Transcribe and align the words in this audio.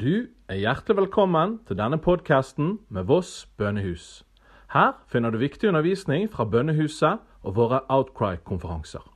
Du 0.00 0.26
er 0.48 0.54
hjertelig 0.54 0.96
velkommen 0.96 1.58
til 1.66 1.74
denne 1.74 1.98
podkasten 1.98 2.78
med 2.88 3.02
Voss 3.10 3.48
bønnehus. 3.58 4.22
Her 4.70 4.92
finner 5.10 5.34
du 5.34 5.38
viktig 5.38 5.68
undervisning 5.68 6.30
fra 6.30 6.44
bønnehuset 6.44 7.18
og 7.42 7.56
våre 7.56 7.80
Outcry-konferanser. 7.88 9.14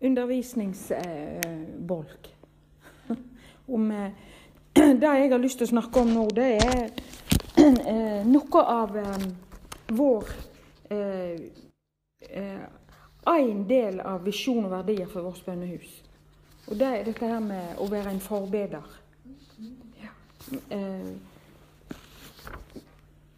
undervisningsbolk. 0.00 2.28
Eh, 3.68 4.10
Det 5.00 5.02
jeg 5.02 5.30
har 5.30 5.38
lyst 5.38 5.58
til 5.58 5.64
å 5.64 5.70
snakke 5.70 6.00
om 6.00 6.08
nå, 6.12 6.28
det 6.34 6.58
er 6.60 6.88
noe 8.34 8.62
av 8.62 8.96
eh, 8.98 9.26
vår 9.88 10.34
En 13.34 13.62
del 13.68 14.00
av 14.00 14.24
visjon 14.24 14.66
og 14.66 14.70
verdier 14.70 15.08
for 15.10 15.24
vårt 15.24 15.44
bønnehus. 15.46 16.02
Og 16.68 16.76
det 16.78 16.86
er 16.86 17.06
dette 17.06 17.28
her 17.28 17.40
med 17.40 17.80
å 17.80 17.86
være 17.88 18.12
en 18.12 18.20
forbeder. 18.20 18.84
Ja. 20.02 20.12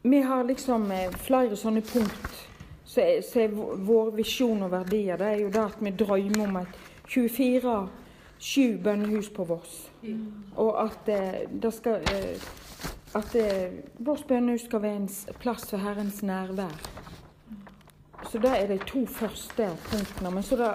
Vi 0.02 0.20
har 0.26 0.44
liksom 0.50 0.90
flere 1.22 1.56
sånne 1.56 1.84
punkt 1.86 2.36
så 2.96 3.00
er, 3.00 3.22
så 3.22 3.40
er 3.40 3.48
vår 3.84 4.10
visjon 4.16 4.62
og 4.64 4.70
verdier 4.72 5.18
det 5.20 5.26
er 5.26 5.40
jo 5.42 5.48
det 5.52 5.64
at 5.66 5.80
vi 5.84 5.90
drømmer 5.92 6.46
om 6.46 6.56
et 6.62 6.78
24-7 7.12 8.78
bønnehus 8.84 9.28
på 9.36 9.44
Voss. 9.44 9.74
Og 10.56 10.70
at 10.80 11.10
eh, 11.12 11.42
det 11.62 11.72
skal 11.76 12.06
eh, 12.12 12.46
at 13.16 13.34
eh, 13.34 13.72
vårt 13.98 14.26
bønnehus 14.28 14.66
skal 14.66 14.82
være 14.82 15.00
en 15.00 15.08
plass 15.40 15.70
for 15.70 15.80
Herrens 15.80 16.22
nærvær. 16.22 16.74
Så 18.30 18.38
det 18.42 18.52
er 18.52 18.68
de 18.68 18.78
to 18.86 19.06
første 19.06 19.68
punktene. 19.88 20.30
Men 20.34 20.42
så 20.42 20.56
det, 20.60 20.70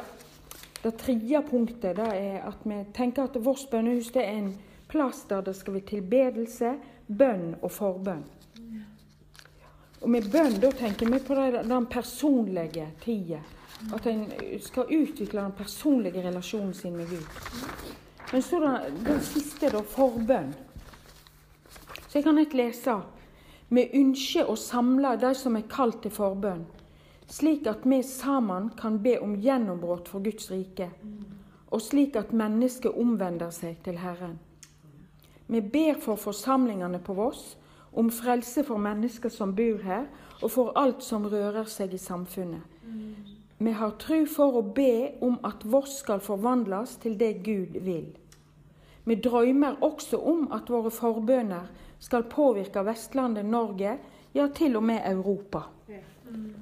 det 0.83 0.95
tredje 0.97 1.41
punktet 1.49 1.97
det 1.99 2.09
er 2.17 2.45
at 2.47 2.65
vi 2.65 2.81
tenker 2.95 3.29
at 3.29 3.37
vårt 3.45 3.67
bønnehus 3.71 4.11
er 4.15 4.29
en 4.33 4.53
plass 4.89 5.25
der 5.29 5.41
det 5.41 5.55
skal 5.55 5.77
være 5.77 5.89
tilbedelse, 5.95 6.75
bønn 7.07 7.55
og 7.61 7.71
forbønn. 7.71 8.23
Og 10.01 10.09
med 10.09 10.31
bønn 10.33 10.57
da 10.61 10.71
tenker 10.73 11.11
vi 11.11 11.19
på 11.21 11.35
den 11.37 11.85
personlige 11.85 12.87
tida. 13.03 13.41
At 13.93 14.05
en 14.05 14.27
skal 14.61 14.89
utvikle 14.89 15.41
den 15.41 15.53
personlige 15.57 16.23
relasjonen 16.27 16.73
sin 16.73 16.97
med 16.97 17.09
Gud. 17.09 17.25
Men 18.31 18.41
så 18.41 18.59
den, 18.59 18.99
den 19.05 19.21
siste, 19.21 19.69
da, 19.69 19.81
forbønn. 19.81 20.53
Så 22.11 22.17
jeg 22.17 22.23
kan 22.23 22.37
ikke 22.37 22.57
lese. 22.59 22.97
Vi 23.71 23.85
ønsker 23.95 24.49
å 24.51 24.57
samle 24.59 25.13
de 25.15 25.29
som 25.31 25.55
er 25.55 25.69
kalt 25.71 26.01
til 26.03 26.11
forbønn, 26.11 26.65
slik 27.31 27.69
at 27.71 27.85
vi 27.87 28.01
sammen 28.03 28.67
kan 28.75 28.97
be 28.99 29.13
om 29.23 29.37
gjennombrudd 29.39 30.11
for 30.11 30.19
Guds 30.19 30.49
rike, 30.51 30.89
og 31.71 31.79
slik 31.79 32.17
at 32.19 32.33
mennesket 32.35 32.91
omvender 32.99 33.53
seg 33.55 33.79
til 33.85 34.01
Herren. 34.03 34.35
Vi 35.47 35.61
ber 35.63 36.01
for 36.03 36.19
forsamlingene 36.19 36.99
på 36.99 37.15
Voss 37.15 37.53
om 37.95 38.11
frelse 38.11 38.65
for 38.67 38.75
mennesker 38.75 39.31
som 39.31 39.55
bor 39.55 39.79
her, 39.87 40.09
og 40.41 40.51
for 40.51 40.75
alt 40.75 41.07
som 41.07 41.29
rører 41.31 41.71
seg 41.71 41.95
i 41.95 42.01
samfunnet. 42.01 42.67
Vi 43.61 43.71
har 43.71 43.95
tru 44.03 44.25
for 44.27 44.59
å 44.59 44.67
be 44.67 45.13
om 45.23 45.39
at 45.47 45.63
Voss 45.63 46.01
skal 46.03 46.19
forvandles 46.19 46.97
til 46.99 47.15
det 47.15 47.37
Gud 47.45 47.79
vil. 47.87 48.11
Vi 49.05 49.15
drømmer 49.15 49.81
også 49.81 50.17
om 50.17 50.47
at 50.53 50.69
våre 50.69 50.91
forbønner 50.91 51.69
skal 51.99 52.23
påvirke 52.29 52.83
Vestlandet, 52.85 53.45
Norge, 53.45 53.97
ja, 54.33 54.47
til 54.55 54.75
og 54.75 54.83
med 54.83 55.01
Europa. 55.05 55.61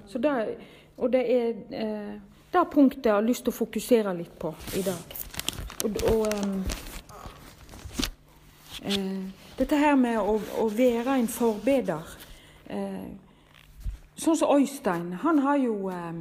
Så 0.07 0.17
det, 0.17 0.57
og 0.97 1.13
det 1.13 1.23
er 1.33 1.49
eh, 1.71 2.13
det 2.53 2.65
punktet 2.71 3.05
jeg 3.05 3.13
har 3.13 3.25
lyst 3.25 3.45
til 3.45 3.53
å 3.53 3.59
fokusere 3.59 4.13
litt 4.17 4.33
på 4.39 4.53
i 4.79 4.81
dag. 4.81 5.17
Og, 5.85 5.99
og 6.11 6.23
um, 6.33 6.55
eh, 8.83 9.19
dette 9.59 9.77
her 9.77 9.95
med 9.99 10.17
å, 10.17 10.39
å 10.63 10.65
være 10.73 11.19
en 11.19 11.29
forbeder 11.31 12.15
eh, 12.67 13.09
Sånn 14.19 14.35
som 14.35 14.49
Øystein. 14.51 15.13
Han 15.21 15.37
har 15.45 15.61
jo 15.63 15.87
eh, 15.93 16.17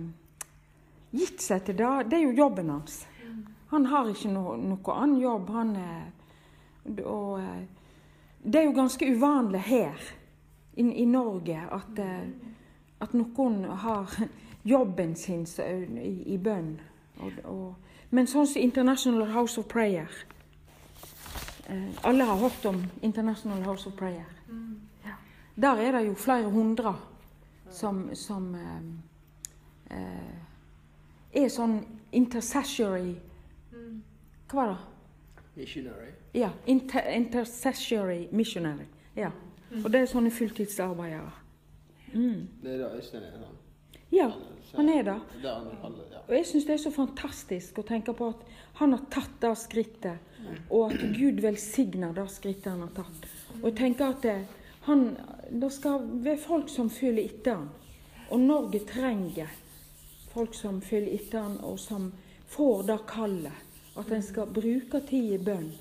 gitt 1.19 1.43
seg 1.43 1.65
til 1.67 1.81
det. 1.81 1.89
Det 2.07 2.21
er 2.21 2.29
jo 2.29 2.37
jobben 2.45 2.71
hans. 2.71 3.01
Han 3.71 3.87
har 3.87 4.09
ikke 4.09 4.31
no, 4.33 4.57
noe 4.57 4.95
annen 4.95 5.21
jobb. 5.21 5.51
Han, 5.53 5.75
og, 7.05 7.41
eh, 7.41 7.67
det 8.43 8.61
er 8.61 8.69
jo 8.69 8.77
ganske 8.77 9.11
uvanlig 9.13 9.61
her 9.67 10.09
i, 10.75 10.87
i 11.03 11.05
Norge 11.05 11.61
at, 11.73 12.01
eh, 12.01 12.31
at, 13.01 13.15
noen 13.15 13.65
har 13.85 14.15
jobben 14.75 15.17
sin 15.17 15.45
i, 16.01 16.15
i 16.35 16.39
bønn. 16.39 16.79
Og, 17.21 17.45
og, 17.45 17.95
men 18.11 18.27
sånn 18.31 18.47
som 18.49 18.63
International 18.63 19.29
House 19.35 19.61
of 19.61 19.69
Prayer 19.69 20.09
Eh, 21.69 21.89
alle 22.01 22.25
har 22.25 22.37
hørt 22.37 22.65
om 22.65 22.87
International 23.01 23.63
House 23.63 23.89
of 23.89 23.95
Prayer. 23.95 24.25
Mm. 24.49 24.81
Der 25.55 25.77
er 25.77 25.93
det 25.93 26.07
jo 26.07 26.15
flere 26.15 26.51
hundre 26.51 26.97
som, 27.71 28.15
som 28.15 28.55
eh, 29.91 30.33
er 31.33 31.49
sånn 31.53 31.83
intercessory. 32.13 33.19
Hva 34.49 34.69
det? 34.71 34.79
Missionary. 35.59 36.13
Ja. 36.33 36.51
Inter 36.67 37.11
intercessory 37.13 38.29
missionary. 38.31 38.87
Ja. 39.15 39.31
Mm. 39.71 39.85
Og 39.85 39.93
det 39.93 40.01
er 40.01 40.11
sånne 40.11 40.31
fulltidsarbeidere. 40.33 41.33
Mm. 42.13 42.47
Det 42.63 42.75
er 42.75 42.79
da 42.85 42.93
Øystein 42.97 43.25
er 43.27 43.35
sånn? 43.37 43.57
Ja, 44.11 44.31
han 44.77 44.89
er 44.89 45.03
det. 45.05 45.17
Og 46.29 46.33
jeg 46.37 46.47
syns 46.47 46.67
det 46.69 46.75
er 46.77 46.81
så 46.81 46.93
fantastisk 46.93 47.81
å 47.81 47.85
tenke 47.89 48.15
på 48.17 48.31
at 48.33 48.45
han 48.81 48.95
har 48.95 49.05
tatt 49.13 49.35
det 49.43 49.53
skrittet, 49.59 50.25
og 50.71 50.93
at 50.93 51.03
Gud 51.17 51.43
velsigner 51.45 52.15
det 52.17 52.29
skrittet 52.33 52.71
han 52.73 52.87
har 52.87 52.95
tatt. 52.97 53.29
Og 53.59 53.69
jeg 53.71 53.77
tenker 53.81 54.15
at 54.15 54.25
det, 54.25 54.37
han, 54.87 55.11
det 55.51 55.71
skal 55.75 56.05
være 56.25 56.41
folk 56.41 56.73
som 56.73 56.89
følger 56.93 57.25
etter 57.27 57.59
han. 57.59 57.69
Og 58.29 58.45
Norge 58.45 58.81
trenger 58.89 59.53
folk 60.33 60.57
som 60.57 60.81
følger 60.85 61.17
etter 61.19 61.45
han, 61.45 61.59
og 61.65 61.81
som 61.81 62.13
får 62.49 62.87
det 62.89 62.99
kallet. 63.09 63.68
At 63.99 64.13
en 64.13 64.23
skal 64.23 64.47
bruke 64.55 65.01
tid 65.09 65.33
i 65.35 65.39
bønn 65.43 65.73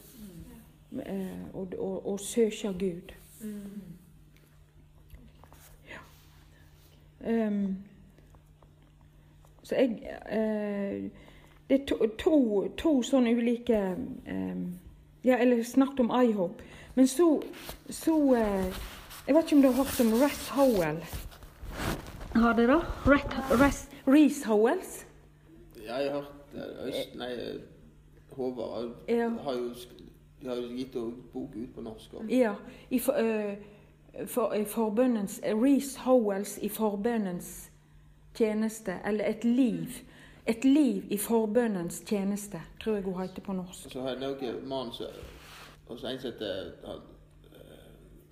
eh, 1.05 1.43
og, 1.53 1.73
og, 1.77 2.07
og 2.07 2.19
søke 2.19 2.73
Gud. 2.79 3.13
Ja. 5.89 6.01
Um, 7.47 7.77
så 9.63 9.75
jeg 9.75 9.89
eh, 10.31 11.11
Det 11.69 11.81
er 11.81 11.85
to, 11.85 12.07
to, 12.17 12.67
to 12.77 12.91
sånne 13.03 13.35
ulike 13.35 13.79
eh, 14.25 14.61
Ja, 15.25 15.37
eller 15.37 15.63
snakket 15.63 15.99
om 15.99 16.11
IHOP. 16.23 16.61
Men 16.95 17.07
så, 17.07 17.41
så 17.89 18.15
eh, 18.35 18.79
Jeg 19.27 19.35
vet 19.35 19.43
ikke 19.43 19.55
om 19.55 19.61
du 19.61 19.67
har 19.67 19.83
hørt 19.83 20.01
om 20.01 20.13
Ress 20.21 20.49
Howell? 20.55 21.03
Har 22.35 22.53
dere 22.57 22.79
det? 22.79 23.73
Reece 24.07 24.45
Howells? 24.47 25.05
Ja, 25.83 25.97
jeg 25.97 26.11
har 26.11 26.21
hørt 26.21 26.37
Øst, 26.87 27.15
Nei, 27.15 27.33
Håvard 28.37 28.93
ja. 29.09 29.29
har 29.43 29.57
jo 29.57 29.71
de 30.41 30.47
har 30.47 30.55
jo 30.55 30.67
gitt 30.77 30.93
bok 31.33 31.55
ut 31.55 31.75
på 31.75 31.81
norsk. 31.81 32.13
Også. 32.13 32.27
Ja. 32.29 32.53
I 32.89 32.99
for, 32.99 33.13
uh, 33.13 34.27
for, 34.27 34.53
i 34.53 34.65
forbønnens 34.65 35.41
Reece 35.43 35.99
Howells 35.99 36.57
i 36.61 36.69
forbønnens 36.69 37.71
tjeneste, 38.37 38.99
eller 39.05 39.25
et 39.25 39.43
liv. 39.43 39.87
Et 40.47 40.65
liv 40.65 41.03
i 41.11 41.17
forbønnens 41.17 42.03
tjeneste, 42.05 42.61
tror 42.81 42.93
jeg 42.93 43.03
hun 43.03 43.21
heter 43.21 43.41
på 43.41 43.53
norsk. 43.53 43.91
Så 43.91 44.01
har 44.01 44.09
jeg 44.09 44.19
noen 44.21 44.67
mann 44.69 44.93
en 45.89 45.97
som 45.97 46.31
heter 46.31 47.01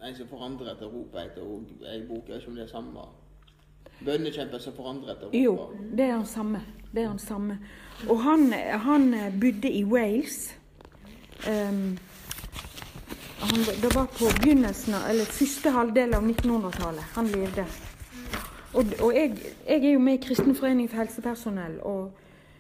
En 0.06 0.16
som 0.16 0.28
forandrer 0.28 0.76
etter 0.76 0.86
ropet, 0.86 1.22
heter 1.22 1.42
ei 1.90 2.02
bok. 2.08 2.28
Jeg 2.28 2.36
vet 2.36 2.42
ikke 2.42 2.50
om 2.52 2.56
det 2.56 2.64
er 2.64 2.68
samme. 2.68 3.06
Bønnekjemper 4.06 4.62
som 4.62 4.74
forandrer 4.74 5.16
etter 5.16 5.26
ropet. 5.26 5.44
Jo, 5.44 5.70
det 5.98 6.06
er 6.06 6.16
den 6.16 6.26
samme. 6.26 6.62
Det 6.96 7.04
er 7.04 7.08
han 7.08 7.20
samme. 7.20 7.58
Og 8.10 8.22
han, 8.24 8.54
han 8.80 9.16
bodde 9.42 9.72
i 9.72 9.84
Wales. 9.84 10.56
Um, 11.48 11.98
han, 13.40 13.60
det 13.82 13.96
var 13.96 14.06
på 14.06 14.26
begynnelsen, 14.42 14.94
eller 15.10 15.26
første 15.26 15.72
halvdel 15.72 16.16
av 16.16 16.24
1900-tallet 16.24 17.04
han 17.18 17.28
levde. 17.28 17.66
Og, 18.74 18.86
og 19.02 19.16
jeg, 19.16 19.36
jeg, 19.68 19.86
er 19.86 19.92
jo 19.92 20.00
med 20.00 20.14
i 20.14 20.28
Kristen 20.28 20.56
forening 20.56 20.90
for 20.90 20.98
helsepersonell. 20.98 21.80
Og 21.82 22.12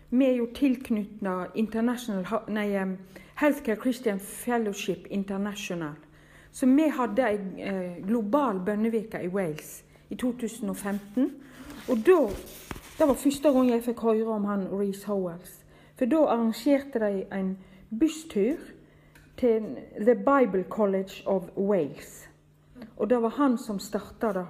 vi 0.10 0.26
er 0.26 0.36
jo 0.36 0.50
tilknyttet 0.56 1.56
International 1.56 2.44
nei, 2.48 2.68
Healthcare 3.40 3.80
Christian 3.82 4.20
Fellowship 4.20 5.08
International. 5.10 5.96
Så 6.52 6.66
vi 6.66 6.92
hadde 6.92 7.24
ei 7.28 7.40
eh, 7.64 7.98
global 8.08 8.60
bønnevirke 8.66 9.24
i 9.24 9.28
Wales 9.28 9.84
i 10.10 10.16
2015. 10.16 11.32
Og 11.88 11.98
da 12.06 12.20
Det 12.98 13.08
var 13.08 13.14
første 13.14 13.52
gang 13.52 13.70
jeg 13.70 13.84
fikk 13.84 14.00
høre 14.00 14.36
om 14.38 14.46
han 14.48 14.68
Reece 14.72 15.08
Howells. 15.08 15.66
For 16.00 16.06
da 16.06 16.22
arrangerte 16.32 17.00
de 17.00 17.26
en 17.34 17.58
busstur 18.00 18.62
til 19.38 19.66
The 20.00 20.16
Bible 20.16 20.64
College 20.70 21.24
of 21.26 21.50
Wales. 21.58 22.30
Og 22.98 23.10
det 23.10 23.22
var 23.22 23.30
han 23.30 23.58
som 23.58 23.80
starta 23.80 24.32
det. 24.34 24.46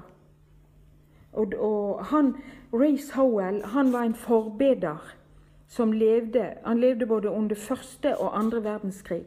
Og, 1.34 1.54
og 1.58 2.06
han, 2.06 2.36
Reece 2.74 3.16
Howell 3.16 3.64
han 3.66 3.94
var 3.94 4.04
en 4.04 4.16
forbeder 4.16 5.16
som 5.68 5.92
levde 5.92 6.54
Han 6.64 6.80
levde 6.80 7.06
både 7.06 7.30
under 7.30 7.56
første 7.56 8.18
og 8.18 8.40
andre 8.40 8.64
verdenskrig. 8.64 9.26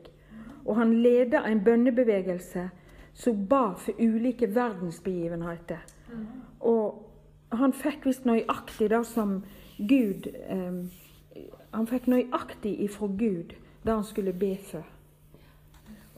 Og 0.64 0.76
han 0.76 1.02
leda 1.02 1.42
en 1.46 1.64
bønnebevegelse 1.64 2.70
som 3.14 3.46
ba 3.48 3.72
for 3.76 3.92
ulike 3.98 4.54
verdensbegivenheter. 4.54 5.78
Og 6.60 7.07
han 7.50 7.72
fikk 7.72 8.06
visst 8.06 8.26
nøyaktig 8.28 8.90
det 8.90 9.06
som 9.06 9.42
Gud 9.78 10.26
eh, 10.26 10.84
Han 11.72 11.86
fikk 11.86 12.06
nøyaktig 12.08 12.74
ifra 12.84 13.06
Gud 13.06 13.54
det 13.84 13.92
han 13.92 14.04
skulle 14.04 14.32
be 14.32 14.56
for. 14.70 14.84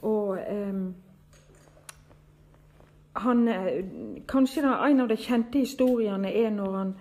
Og 0.01 0.37
eh, 0.39 0.79
han, 3.13 3.47
eh, 3.47 3.85
Kanskje 4.27 4.63
en 4.63 4.99
av 4.99 5.07
de 5.07 5.17
kjente 5.17 5.59
historiene 5.59 6.31
er 6.33 6.49
når 6.49 6.77
han, 6.77 6.93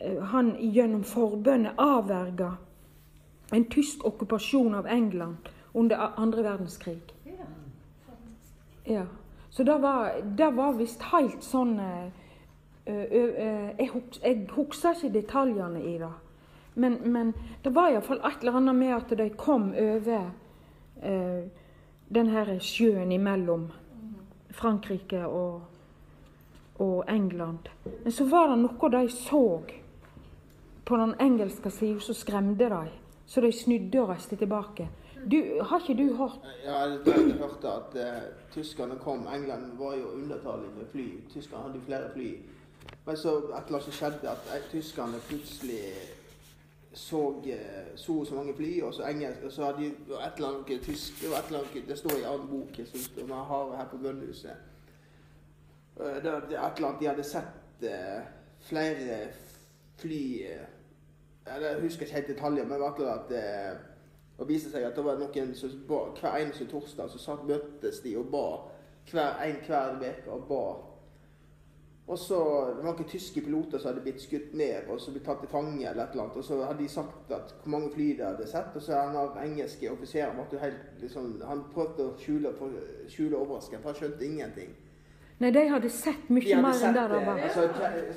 eh, 0.00 0.22
han 0.22 0.56
gjennom 0.58 1.04
forbønnet 1.04 1.78
avverga 1.78 2.56
en 3.52 3.64
tysk 3.70 4.04
okkupasjon 4.04 4.74
av 4.74 4.86
England 4.86 5.36
under 5.74 5.96
andre 6.16 6.42
verdenskrig. 6.42 7.14
Ja. 8.84 9.06
Så 9.50 9.64
det 9.64 9.78
var, 9.82 10.12
det 10.24 10.50
var 10.56 10.72
visst 10.72 11.02
helt 11.12 11.44
sånn 11.44 11.74
uh, 11.80 12.08
Jeg, 12.86 13.34
jeg 13.78 13.88
husker 14.56 14.94
ikke 14.96 15.14
detaljene 15.14 15.82
i 15.82 15.98
det. 15.98 16.12
Men, 16.74 16.98
men 17.12 17.34
det 17.64 17.74
var 17.74 17.92
iallfall 17.92 18.22
et 18.24 18.40
eller 18.40 18.56
annet 18.58 18.74
med 18.74 18.94
at 18.96 19.12
de 19.18 19.28
kom 19.36 19.72
over 19.76 20.30
eh, 21.02 21.44
den 22.08 22.60
sjøen 22.60 23.12
imellom 23.12 23.68
Frankrike 24.50 25.26
og, 25.26 25.62
og 26.78 27.04
England. 27.08 27.68
Men 28.02 28.12
så 28.12 28.24
var 28.24 28.48
det 28.52 28.58
noe 28.64 28.90
de 28.92 29.04
så 29.12 29.44
på 30.84 30.96
den 30.96 31.14
engelske 31.20 31.70
sida 31.70 32.00
som 32.00 32.14
skremde 32.14 32.68
dem. 32.68 32.90
Så 33.26 33.40
de 33.40 33.52
snudde 33.52 34.00
og 34.00 34.08
reiste 34.10 34.36
tilbake. 34.36 34.88
Du, 35.30 35.38
har 35.62 35.78
ikke 35.78 35.94
du 35.94 36.16
hørt 36.18 36.40
Ja, 36.64 36.80
jeg 36.90 37.36
hørte 37.38 37.70
at 37.70 37.94
eh, 37.94 38.22
tyskerne 38.52 38.96
kom. 38.98 39.28
England 39.30 39.78
var 39.78 39.94
jo 39.94 40.10
undertallig 40.16 40.72
med 40.76 40.88
fly. 40.90 41.06
Tyskerne 41.30 41.68
hadde 41.68 41.84
flere 41.86 42.10
fly. 42.12 42.32
Men 43.06 43.16
så 43.16 43.36
et 43.38 43.44
eller 43.44 43.68
annet 43.68 43.84
som 43.84 43.92
skjedde, 43.92 44.30
at 44.30 44.50
uh, 44.50 44.70
tyskerne 44.70 45.20
plutselig 45.28 45.80
så 46.94 47.22
uh, 47.30 47.96
så 47.96 48.24
så 48.24 48.34
mange 48.34 48.54
fly, 48.54 48.80
og 48.82 48.94
så 48.94 49.06
engelsk, 49.08 49.42
og 49.44 49.52
så 49.52 49.64
hadde 49.64 49.78
de 49.78 49.86
et 49.86 50.36
eller 50.36 50.48
annet 50.48 50.82
tysk 50.82 51.20
Det, 51.20 51.28
et 51.28 51.46
eller 51.46 51.58
annet, 51.58 51.88
det 51.88 51.98
står 51.98 52.16
i 52.16 52.20
en 52.20 52.28
annen 52.32 52.48
bok 52.48 52.80
som 52.86 53.16
vi 53.16 53.32
har 53.32 53.76
her 53.76 53.88
på 53.90 53.96
Bønnehuset. 53.96 54.56
det, 55.96 56.32
var 56.32 56.38
et 56.38 56.76
eller 56.76 56.88
annet 56.88 57.00
de 57.00 57.06
hadde 57.06 57.24
sett 57.24 57.84
flere 58.60 59.18
fly 59.98 60.42
Jeg 61.46 61.80
husker 61.80 62.02
ikke 62.02 62.14
helt 62.14 62.28
detaljer, 62.28 62.64
men 62.64 62.76
i 62.76 62.78
hvert 62.78 63.00
at 63.00 63.32
og 64.42 64.48
viste 64.48 64.72
seg 64.72 64.86
at 64.86 64.96
det 64.96 65.04
var 65.06 65.20
noen 65.20 65.52
som 65.54 65.74
ba, 65.88 66.06
hver 66.18 66.38
eneste 66.40 66.66
torsdag 66.70 67.10
så 67.12 67.20
satt, 67.20 67.44
møttes 67.46 68.00
de 68.02 68.16
og 68.18 68.30
ba. 68.32 68.46
Hver 69.10 69.38
en 69.44 69.60
hver 69.66 69.94
uke 70.00 70.32
og 70.34 70.48
ba. 70.48 70.64
Og 72.06 72.18
så 72.18 72.36
Det 72.76 72.84
var 72.84 72.92
noen 72.92 73.08
tyske 73.08 73.40
piloter 73.40 73.78
som 73.78 73.92
hadde 73.92 74.02
blitt 74.02 74.20
skutt 74.20 74.54
ned 74.58 74.88
og 74.90 75.00
så 75.00 75.12
blitt 75.14 75.24
tatt 75.24 75.40
til 75.40 75.48
fange. 75.48 75.88
eller 75.88 76.04
et 76.04 76.10
eller 76.12 76.24
annet, 76.24 76.36
og 76.36 76.44
Så 76.44 76.64
hadde 76.64 76.82
de 76.82 76.88
sagt 76.88 77.30
at 77.30 77.54
hvor 77.62 77.70
mange 77.70 77.90
fly 77.90 78.16
de 78.16 78.24
hadde 78.24 78.46
sett. 78.46 78.74
Og 78.74 78.82
så 78.82 78.92
han 78.92 79.16
av 79.16 79.36
engelske 79.38 79.90
offiseren 79.90 80.36
liksom, 81.00 81.42
han 81.46 81.64
prøvde 81.74 82.10
å 82.10 82.16
skjule, 82.18 82.52
skjule 83.08 83.36
overraskelsen, 83.36 83.82
for 83.82 83.92
han 83.92 84.00
skjønte 84.00 84.26
ingenting. 84.26 84.74
Nei, 85.42 85.50
de 85.50 85.62
hadde 85.66 85.88
sett 85.90 86.28
mye 86.30 86.58
mer 86.62 86.82
enn 86.86 86.94
det 86.94 87.02
det 87.10 87.20
var. 87.26 87.38
Altså, 87.42 87.64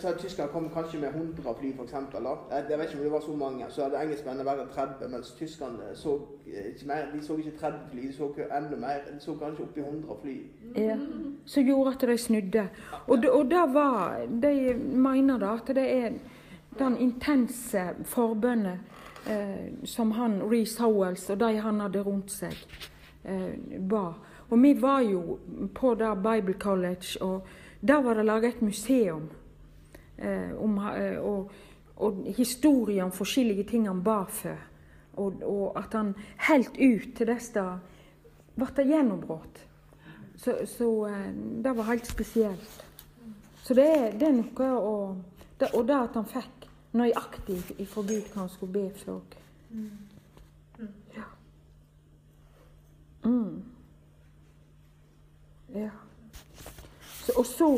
så 0.01 0.11
Tyskland 0.19 0.51
kom 0.53 0.67
kanskje 0.69 0.99
med 1.01 1.15
100 1.15 1.55
fly, 1.59 1.71
f.eks. 1.73 1.93
Jeg 1.93 2.79
vet 2.79 2.85
ikke 2.85 2.97
om 2.99 3.03
det 3.03 3.11
var 3.11 3.23
så 3.25 3.35
mange. 3.39 3.69
Så 3.69 3.83
hadde 3.83 4.01
engelskmennene 4.03 4.45
bare 4.45 4.67
30, 4.75 5.09
mens 5.09 5.31
tyskerne 5.39 5.89
så 5.97 6.13
ikke 6.45 6.87
mer. 6.91 7.09
De 7.13 7.23
så 7.25 7.37
ikke 7.41 7.55
30 7.59 7.79
fly, 7.91 8.03
de 8.07 8.13
så 8.13 8.29
enda 8.59 8.77
mer. 8.83 9.01
De 9.09 9.17
så 9.23 9.33
kanskje 9.41 9.65
oppi 9.65 9.79
100 9.79 10.19
fly. 10.21 10.35
Ja, 10.75 10.97
Som 11.45 11.63
gjorde 11.63 11.95
at 11.95 12.07
de 12.09 12.17
snudde. 12.17 12.67
Og 13.07 13.25
og 13.31 13.45
det 13.51 13.65
var 13.73 14.21
De 14.41 14.75
mener 14.77 15.37
da 15.37 15.53
at 15.53 15.75
det 15.75 15.87
er 15.97 16.11
den 16.79 16.97
intense 16.97 17.81
forbønnet 18.03 18.79
eh, 19.29 19.73
som 19.83 20.11
han 20.11 20.41
Reece 20.51 20.81
Howells 20.83 21.29
og 21.29 21.39
de 21.39 21.57
han 21.57 21.79
hadde 21.79 22.01
rundt 22.01 22.31
seg, 22.31 22.55
eh, 23.23 23.79
ba. 23.89 24.13
Og 24.49 24.61
vi 24.61 24.73
var 24.73 25.01
jo 25.01 25.39
på 25.73 25.95
det 25.95 26.11
Bible 26.23 26.53
College, 26.59 27.21
og 27.21 27.47
der 27.81 28.01
var 28.01 28.13
det 28.13 28.25
laga 28.25 28.47
et 28.47 28.61
museum 28.61 29.29
eh, 30.17 30.53
om, 30.57 30.77
eh, 30.77 31.19
og, 31.19 31.51
og 31.95 32.23
historier 32.37 33.03
om 33.03 33.11
forskjellige 33.11 33.63
ting 33.63 33.87
han 33.87 34.03
ba 34.03 34.23
for. 34.29 34.57
Og, 35.13 35.41
og 35.43 35.77
at 35.79 35.93
han 35.93 36.13
helt 36.49 36.77
ut 36.77 37.15
til 37.15 37.27
dess 37.27 37.49
det 37.55 37.65
ble 38.55 38.85
gjennombrudd. 38.87 39.61
Så, 40.37 40.57
så 40.67 40.89
eh, 41.07 41.31
det 41.63 41.77
var 41.77 41.89
helt 41.91 42.07
spesielt. 42.07 42.85
Så 43.63 43.73
det 43.73 43.87
det 44.19 44.27
er 44.27 44.35
noe 44.35 44.71
å 44.77 44.95
det, 45.59 45.69
Og 45.73 45.87
det 45.87 45.95
at 45.95 46.17
han 46.19 46.25
fikk 46.27 46.67
nøyaktig 46.95 47.61
ifra 47.79 48.01
Gud 48.03 48.27
hva 48.33 48.41
han 48.41 48.49
skulle 48.51 48.73
be 48.73 48.89
for. 48.99 49.21
Ja. 51.15 51.29
Mm. 53.23 53.74
Ja. 55.75 55.89
Så, 57.25 57.31
og 57.37 57.45
så 57.45 57.69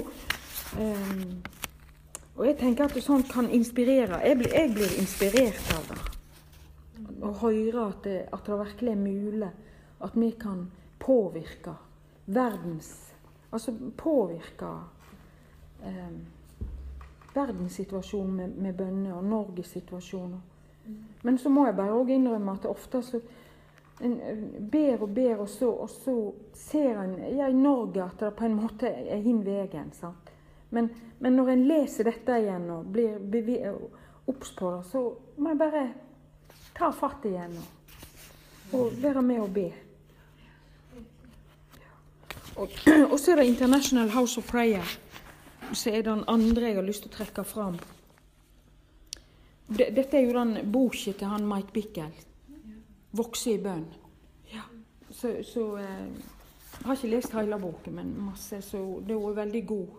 um, 0.79 1.43
Og 2.35 2.45
jeg 2.45 2.57
tenker 2.57 2.85
at 2.85 3.03
sånt 3.03 3.31
kan 3.33 3.49
inspirere. 3.49 4.19
Jeg 4.21 4.37
blir, 4.37 4.51
jeg 4.53 4.73
blir 4.75 4.91
inspirert 4.99 5.71
av 5.73 5.87
det. 5.89 6.01
Å 7.25 7.31
høre 7.41 7.87
at 7.87 8.03
det, 8.05 8.17
at 8.33 8.45
det 8.45 8.59
virkelig 8.59 8.91
er 8.91 9.01
mulig 9.01 9.49
at 10.05 10.13
vi 10.13 10.29
kan 10.37 10.67
påvirke 11.01 11.73
verdens 12.25 13.07
Altså 13.47 13.71
påvirke 13.97 14.67
um, 15.85 16.17
verdenssituasjonen 17.33 18.35
med, 18.35 18.55
med 18.59 18.73
bønner 18.75 19.13
og 19.15 19.23
Norges 19.23 19.71
situasjon. 19.71 20.35
Men 21.23 21.37
så 21.37 21.49
må 21.49 21.65
jeg 21.65 21.77
bare 21.77 21.95
òg 21.95 22.11
innrømme 22.11 22.57
at 22.57 22.67
ofte 22.69 23.01
så 23.03 23.21
ber 23.99 25.01
og 25.01 25.09
ber, 25.09 25.39
og 25.41 25.49
så, 25.49 25.69
og 25.69 25.89
så 25.89 26.15
ser 26.53 26.99
en 27.01 27.15
ja, 27.37 27.47
i 27.49 27.53
Norge 27.53 28.03
at 28.03 28.19
det 28.19 28.35
på 28.37 28.45
en 28.45 28.57
måte 28.59 28.89
er 28.89 29.23
hin 29.23 29.41
veien. 29.45 29.89
Men, 30.69 30.89
men, 31.19 31.35
når 31.35 31.49
en 31.53 31.65
leser 31.67 32.09
dette 32.09 32.37
igjen 32.43 32.69
og 32.69 32.91
blir 32.93 33.65
obs 34.27 34.53
på 34.53 34.71
det, 34.75 34.83
så 34.91 35.03
må 35.37 35.53
jeg 35.53 35.61
bare 35.61 35.83
ta 36.77 36.91
fatt 36.93 37.25
igjen 37.25 37.57
og, 37.57 37.91
og 38.77 39.01
være 39.01 39.23
med 39.25 39.41
og 39.41 39.51
be. 39.55 39.67
Og, 42.57 42.69
og, 43.11 43.17
så 43.19 43.33
er 43.33 43.41
det 43.41 43.49
International 43.53 44.11
House 44.13 44.37
of 44.37 44.51
Prayer, 44.51 44.97
så 45.73 45.89
er 45.89 46.03
det 46.03 46.11
den 46.11 46.25
andre 46.27 46.69
jeg 46.69 46.81
har 46.81 46.85
lyst 46.85 47.07
til 47.07 47.13
å 47.13 47.17
trekke 47.17 47.47
fram. 47.47 47.81
Dette 49.67 50.15
er 50.15 50.23
jo 50.23 50.37
den 50.37 50.69
boka 50.71 51.11
til 51.11 51.27
han 51.27 51.47
Mike 51.47 51.73
Bickel 51.73 52.13
vokse 53.11 53.53
i 53.53 53.61
bønn. 53.61 53.85
Ja. 54.53 54.65
Så, 55.09 55.43
så 55.43 55.77
eh, 55.77 56.09
Jeg 56.77 56.85
har 56.85 56.95
ikke 56.95 57.09
lest 57.09 57.33
hele 57.33 57.57
boken, 57.59 57.95
men 57.95 58.11
masse, 58.21 58.61
så 58.61 58.99
det 59.01 59.15
er 59.15 59.37
veldig 59.39 59.63
god. 59.67 59.95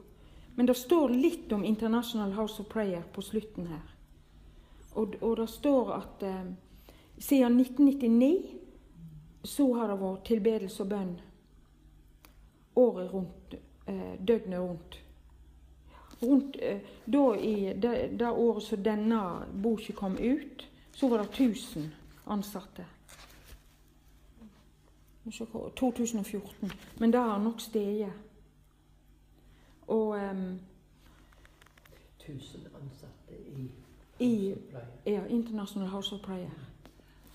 Men 0.54 0.66
det 0.66 0.76
står 0.78 1.08
litt 1.14 1.52
om 1.52 1.64
International 1.64 2.32
House 2.32 2.62
of 2.62 2.68
Prayer 2.68 3.02
på 3.12 3.22
slutten 3.22 3.66
her. 3.66 3.82
Og, 4.94 5.16
og 5.20 5.36
det 5.36 5.48
står 5.50 5.92
at 5.96 6.22
eh, 6.22 6.44
siden 7.18 7.60
1999 7.60 8.58
så 9.42 9.74
har 9.74 9.90
det 9.90 9.98
vært 10.00 10.24
tilbedelse 10.26 10.82
og 10.84 10.88
bønn 10.92 11.12
året 12.78 13.14
rundt, 13.14 13.54
eh, 13.86 14.14
døgnet 14.18 14.60
rundt. 14.60 14.98
Rundt 16.22 16.56
eh, 16.62 16.78
da 17.04 17.36
i 17.36 17.72
det, 17.74 18.30
året 18.30 18.62
som 18.62 18.82
denne 18.82 19.22
boka 19.52 19.92
kom 19.92 20.18
ut, 20.18 20.66
så 20.94 21.08
var 21.08 21.18
det 21.18 21.30
1000 21.32 21.90
ansatte. 22.24 22.84
2014. 25.30 26.72
Men 26.98 27.12
det 27.12 27.20
har 27.20 27.38
nok 27.38 27.60
steget. 27.60 28.12
Og 29.86 30.08
um, 30.08 30.58
Tusen 32.18 32.60
ansatte 32.60 33.34
i, 33.56 33.70
i 34.24 34.54
ja, 35.06 35.24
International 35.26 35.88
House 35.88 36.14
of 36.14 36.20
Prayer. 36.20 36.50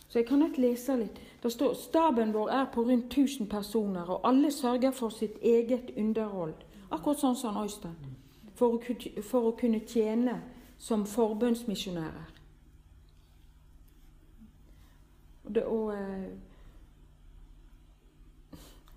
Så 0.07 0.19
jeg 0.19 0.27
kan 0.27 0.43
ikke 0.45 0.62
lese 0.62 0.95
litt. 0.95 1.21
Det 1.43 1.51
står 1.51 1.73
staben 1.73 2.33
vår 2.33 2.50
er 2.50 2.65
på 2.73 2.81
rundt 2.81 3.05
1000 3.17 3.50
personer, 3.50 4.01
og 4.01 4.27
alle 4.27 4.51
sørger 4.51 4.91
for 4.91 5.09
sitt 5.09 5.38
eget 5.41 5.89
underhold. 5.97 6.53
Akkurat 6.91 7.19
sånn 7.19 7.35
som 7.35 7.57
Øystein. 7.57 7.95
For, 8.53 8.77
for 9.25 9.50
å 9.50 9.55
kunne 9.57 9.79
tjene 9.79 10.35
som 10.77 11.07
forbønnsmisjonærer. 11.09 12.29
Og, 15.43 15.55
det, 15.55 15.65
og 15.65 15.93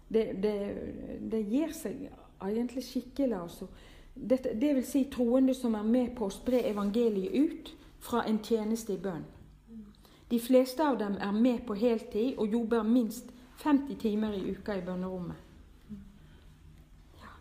det, 0.08 0.42
det, 0.42 0.54
det, 1.30 1.42
gir 1.50 1.72
seg 1.75 2.08
egentlig 2.42 2.84
skikkelig. 2.84 3.36
altså. 3.42 3.66
Det, 4.14 4.38
det 4.60 4.75
vil 4.75 4.86
si 4.86 5.04
troende 5.12 5.54
som 5.54 5.75
er 5.75 5.82
med 5.82 6.14
på 6.16 6.28
å 6.28 6.34
spre 6.34 6.62
evangeliet 6.70 7.34
ut 7.34 7.72
fra 8.00 8.22
en 8.28 8.38
tjeneste 8.42 8.94
i 8.94 9.00
bønn. 9.02 9.25
De 10.30 10.38
fleste 10.42 10.82
av 10.82 10.98
dem 10.98 11.18
er 11.22 11.32
med 11.32 11.66
på 11.66 11.75
heltid 11.78 12.38
og 12.38 12.52
jobber 12.52 12.82
minst 12.82 13.30
50 13.62 13.98
timer 14.00 14.34
i 14.34 14.50
uka 14.50 14.75
i 14.75 14.84
bønnerommet. 14.86 15.42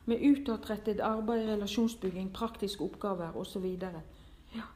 Med 0.06 0.22
utadrettet 0.22 1.00
arbeid, 1.02 1.48
relasjonsbygging, 1.50 2.30
praktiske 2.34 2.84
oppgaver 2.84 3.38
osv. 3.38 3.66
Ja. 4.56 4.68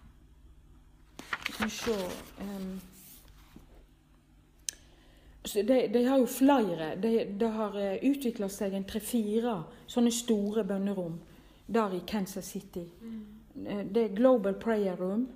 Skal 1.49 1.65
vi 1.65 1.69
se 1.69 1.97
de, 5.53 5.87
de, 5.93 6.03
har 6.05 6.17
jo 6.17 6.27
flere. 6.27 6.95
Det 6.95 7.25
de 7.39 7.49
har 7.55 7.75
utvikla 8.03 8.49
seg 8.49 8.73
en 8.73 8.87
tre-fire 8.87 9.55
sånne 9.89 10.11
store 10.13 10.63
bønnerom 10.67 11.19
der 11.69 11.93
i 11.93 12.01
Kansas 12.07 12.51
City. 12.53 12.85
Mm. 13.01 13.25
Det 13.93 14.03
er 14.03 14.15
Global 14.15 14.53
Prayer 14.53 14.95
Room, 14.97 15.27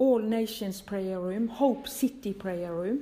All 0.00 0.24
Nations 0.28 0.82
Prayer 0.82 1.18
Room, 1.18 1.48
Hope 1.48 1.88
City 1.88 2.32
Prayer 2.32 2.72
Room 2.72 3.00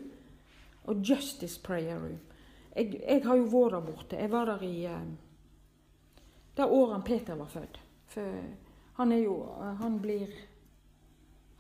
og 0.85 1.03
Justice 1.03 1.61
Prayer 1.63 1.99
Room. 1.99 2.19
Jeg, 2.77 3.01
jeg 3.09 3.23
har 3.25 3.37
jo 3.37 3.49
vært 3.53 3.73
der 3.73 3.87
borte. 3.87 4.19
Jeg 4.21 4.33
var 4.33 4.51
der 4.51 4.65
i 4.65 4.75
uh, 4.87 5.01
det 6.57 6.65
året 6.65 7.05
Peter 7.05 7.35
var 7.35 7.47
født. 7.53 7.81
For 8.09 8.43
han 8.97 9.13
er 9.13 9.25
jo 9.25 9.53
Han 9.81 10.01
blir 10.01 10.29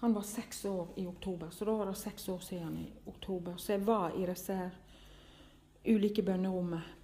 Han 0.00 0.15
var 0.15 0.23
seks 0.23 0.65
år 0.65 0.88
i 0.97 1.07
oktober, 1.07 1.50
så 1.50 1.65
da 1.65 1.73
var 1.73 1.87
det 1.87 1.97
seks 1.97 2.29
år 2.29 2.38
siden 2.38 2.79
i 2.79 2.93
oktober. 3.07 3.57
Så 3.57 3.73
jeg 3.73 3.87
var 3.87 4.12
i 4.17 4.26
disse 4.26 4.55
her 4.55 4.71
ulike 5.87 6.23
bønnerommet. 6.23 6.95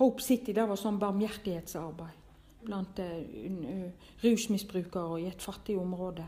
Hope 0.00 0.22
City 0.22 0.54
det 0.56 0.64
var 0.68 0.78
sånn 0.80 1.00
barmhjertighetsarbeid 1.00 2.16
blant 2.64 2.98
uh, 3.00 3.86
rusmisbrukere 4.22 5.20
i 5.22 5.28
et 5.30 5.42
fattig 5.42 5.78
område. 5.80 6.26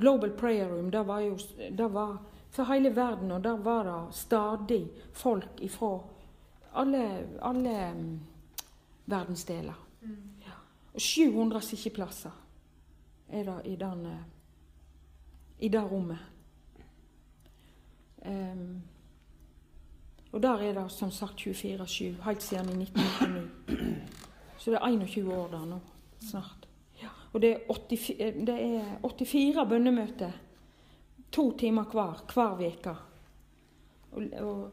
Global 0.00 0.30
Prayer 0.38 0.70
Room 0.70 0.90
det 0.90 1.02
var 1.06 1.20
jo 1.20 1.36
det 1.76 1.88
var 1.92 2.18
for 2.50 2.66
hele 2.70 2.90
verden, 2.96 3.30
og 3.30 3.44
der 3.44 3.58
var 3.62 3.84
det 3.86 4.14
stadig 4.14 4.90
folk 5.12 5.60
ifra 5.62 6.00
alle, 6.74 7.26
alle 7.42 7.92
um, 7.92 8.20
verdensdeler. 9.06 9.86
Mm. 10.02 10.16
Ja. 10.46 10.56
Og 10.94 11.00
700 11.00 11.60
sitteplasser 11.60 12.30
er 13.28 13.44
det 13.44 13.60
i, 13.64 13.76
den, 13.76 14.06
i 15.58 15.68
det 15.68 15.82
rommet. 15.92 16.18
Um, 18.26 18.82
og 20.32 20.42
der 20.42 20.62
er 20.62 20.72
det 20.72 20.90
som 20.92 21.10
sagt 21.10 21.40
24-7, 21.40 22.22
helt 22.24 22.42
siden 22.42 22.68
i 22.68 22.82
1999. 22.82 24.20
Så 24.58 24.70
det 24.70 24.78
er 24.82 24.86
21 24.86 25.34
år 25.34 25.48
der 25.48 25.64
nå, 25.66 25.78
snart. 26.20 26.68
Ja. 27.02 27.08
Og 27.32 27.42
det 27.42 27.50
er, 27.52 27.58
84, 27.68 28.46
det 28.46 28.56
er 28.60 28.98
84 29.02 29.68
bønnemøter. 29.68 30.30
To 31.32 31.56
timer 31.58 31.84
hver 31.84 32.24
hver 32.34 32.66
uke. 32.68 32.96
Og, 34.12 34.22
og, 34.40 34.70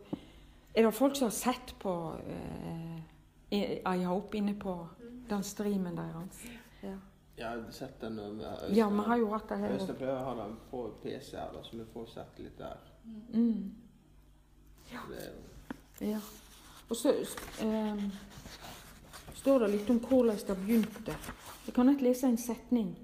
er 0.76 0.84
det 0.86 0.94
folk 0.94 1.16
som 1.16 1.26
har 1.26 1.34
sett 1.34 1.76
på 1.80 1.94
eh, 2.28 3.96
I 4.00 4.04
Hope 4.04 4.38
inne 4.38 4.54
på 4.60 4.88
den 5.30 5.44
streamen 5.44 5.98
deres? 5.98 6.44
Ja. 6.84 6.98
Ja, 7.38 7.52
jeg 7.52 7.64
har 7.64 7.72
sett 7.72 8.02
den. 8.02 8.16
Med 8.16 8.76
ja, 8.76 8.90
vi 8.90 9.04
har 9.06 9.18
jo 9.18 9.28
hatt 9.30 9.50
det 9.50 9.58
her. 9.62 9.74
Øystein 9.76 9.98
pleier 10.00 10.16
å 10.16 10.24
ha 10.26 10.32
den 10.40 10.56
på 10.72 10.88
PC 11.04 11.36
her, 11.38 11.52
da, 11.54 11.62
så 11.64 11.78
vi 11.78 11.84
får 11.94 12.08
sett 12.10 12.40
litt 12.42 12.58
der. 12.58 12.80
Mm. 13.34 13.87
Ja. 14.91 15.03
ja. 16.00 16.20
Og 16.88 16.96
så 16.96 17.13
eh, 17.62 18.03
står 19.36 19.60
det 19.60 19.72
litt 19.74 19.89
om 19.89 20.00
hvordan 20.00 20.39
det 20.48 20.58
begynte. 20.62 21.17
Jeg 21.65 21.75
kan 21.75 21.89
ikke 21.91 22.08
lese 22.08 22.27
en 22.27 22.39
setning 22.39 22.96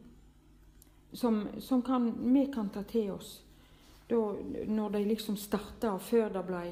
som, 1.13 1.47
som 1.59 1.81
kan, 1.81 2.11
vi 2.33 2.45
kan 2.53 2.69
ta 2.69 2.83
til 2.83 3.11
oss 3.11 3.41
da, 4.07 4.21
når 4.67 4.89
de 4.89 5.03
liksom 5.05 5.37
starta, 5.37 5.97
før 5.99 6.29
det 6.33 6.43
ble 6.47 6.63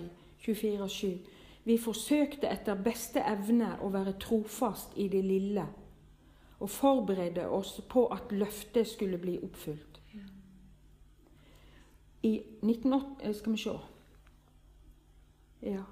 24-7. 0.45 1.11
Vi 1.63 1.77
forsøkte 1.77 2.49
etter 2.49 2.79
beste 2.81 3.21
evne 3.21 3.75
å 3.81 3.91
være 3.93 4.17
trofast 4.21 4.97
i 4.97 5.07
det 5.11 5.21
lille 5.25 5.67
og 6.61 6.69
forberede 6.69 7.47
oss 7.49 7.79
på 7.89 8.05
at 8.13 8.33
løftet 8.33 8.87
skulle 8.87 9.17
bli 9.17 9.39
oppfylt. 9.41 9.87
I 12.23 12.35
1980 12.61 13.33
Skal 13.33 13.51
vi 13.51 13.57
se 13.57 13.71
ja. 15.61 15.83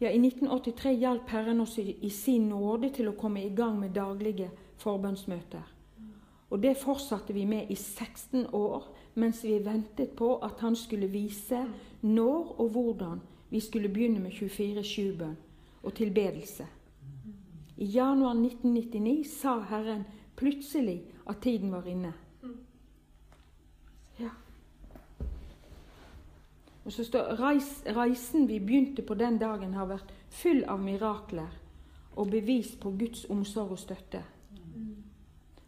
ja. 0.00 0.10
I 0.10 0.18
1983 0.18 0.92
hjalp 1.00 1.30
Herren 1.30 1.60
oss 1.60 1.78
i, 1.78 2.10
sin 2.10 2.48
nåde 2.48 2.90
til 2.94 3.10
å 3.10 3.16
komme 3.18 3.44
i 3.44 3.54
gang 3.54 3.78
med 3.80 3.94
daglige 3.96 4.50
forbønnsmøter. 4.82 5.72
Og 6.50 6.62
det 6.62 6.76
fortsatte 6.78 7.34
vi 7.34 7.44
med 7.48 7.70
i 7.70 7.74
16 7.74 8.46
år 8.54 8.86
mens 9.18 9.42
vi 9.44 9.58
ventet 9.64 10.12
på 10.16 10.36
at 10.44 10.60
han 10.62 10.76
skulle 10.76 11.08
vise 11.10 11.64
når 12.02 12.52
og 12.60 12.68
hvordan 12.74 13.22
vi 13.50 13.60
skulle 13.60 13.88
begynne 13.88 14.20
med 14.20 14.34
24-7-bønn 14.36 15.36
og 15.82 15.94
tilbedelse. 15.94 16.66
I 17.76 17.86
januar 17.96 18.34
1999 18.34 19.26
sa 19.40 19.58
Herren 19.68 20.04
plutselig 20.36 21.02
at 21.26 21.42
tiden 21.42 21.72
var 21.72 21.86
inne. 21.88 22.12
Og 26.86 26.92
så 26.92 27.04
står 27.04 27.22
Reis, 27.40 27.82
Reisen 27.86 28.46
vi 28.48 28.60
begynte 28.60 29.02
på 29.02 29.14
den 29.14 29.38
dagen, 29.38 29.74
har 29.74 29.88
vært 29.90 30.12
full 30.30 30.62
av 30.70 30.78
mirakler 30.78 31.50
og 32.14 32.30
bevis 32.30 32.76
på 32.78 32.92
Guds 32.94 33.24
omsorg 33.30 33.74
og 33.74 33.80
støtte. 33.82 34.22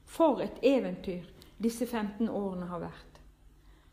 For 0.07 0.39
et 0.41 0.63
eventyr 0.63 1.27
disse 1.59 1.87
15 1.87 2.29
årene 2.29 2.71
har 2.71 2.85
vært. 2.87 3.19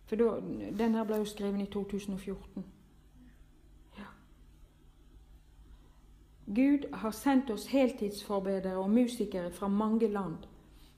For 0.05 0.21
da, 0.21 0.37
Den 0.77 0.93
her 0.93 1.03
ble 1.03 1.17
jo 1.23 1.25
skrevet 1.25 1.65
i 1.65 1.67
2014. 1.73 2.65
Ja. 3.97 4.07
Gud 6.45 6.87
har 6.93 7.11
sendt 7.11 7.49
oss 7.49 7.67
heltidsforbedere 7.73 8.77
og 8.77 8.89
musikere 8.89 9.51
fra 9.51 9.67
mange 9.67 10.07
land. 10.07 10.45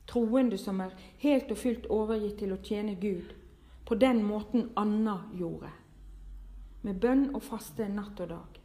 Troende 0.07 0.57
som 0.57 0.83
er 0.83 0.91
helt 1.23 1.51
og 1.51 1.57
fullt 1.57 1.87
overgitt 1.87 2.39
til 2.43 2.51
å 2.51 2.61
tjene 2.63 2.99
Gud 2.99 3.31
på 3.87 3.95
den 3.95 4.25
måten 4.27 4.73
Anna 4.75 5.21
gjorde 5.31 5.71
med 6.81 6.99
bønn 7.01 7.29
og 7.35 7.43
faste 7.43 7.87
natt 7.89 8.19
og 8.23 8.29
dag. 8.29 8.61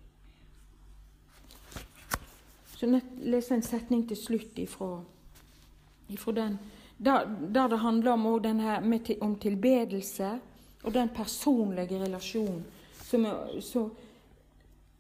Så 2.76 2.88
leser 3.23 3.57
en 3.57 3.62
setning 3.62 4.07
til 4.09 4.19
slutt 4.19 4.59
ifra, 4.59 4.97
ifra 6.11 6.33
den 6.33 6.59
der, 7.02 7.69
det 7.69 7.76
handler 7.76 8.12
om, 8.12 8.21
med, 8.85 9.16
om 9.21 9.37
tilbedelse 9.37 10.38
og 10.83 10.95
den 10.95 11.09
personlige 11.09 11.99
relasjonen 11.99 12.64
som 13.02 13.26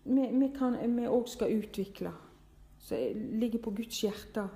vi 0.04 1.06
òg 1.06 1.28
skal 1.30 1.52
utvikle. 1.52 2.12
Som 2.82 2.98
ligger 3.38 3.58
på 3.62 3.70
Guds 3.70 4.02
hjerte. 4.02 4.48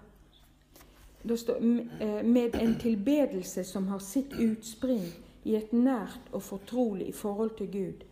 Det 1.23 1.39
står 1.39 1.57
eh, 2.01 2.23
med 2.27 2.55
en 2.55 2.75
tilbedelse 2.79 3.65
som 3.65 3.89
har 3.89 3.99
sitt 4.03 4.33
utspring 4.33 5.07
i 5.45 5.55
et 5.55 5.73
nært 5.73 6.31
og 6.33 6.43
fortrolig 6.43 7.15
forhold 7.15 7.57
til 7.59 7.71
Gud 7.71 8.06